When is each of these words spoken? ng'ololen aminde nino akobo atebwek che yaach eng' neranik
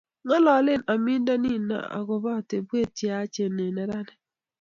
ng'ololen 0.25 0.81
aminde 0.93 1.33
nino 1.43 1.77
akobo 1.97 2.27
atebwek 2.39 2.89
che 2.97 3.05
yaach 3.11 3.37
eng' 3.45 3.59
neranik 3.75 4.09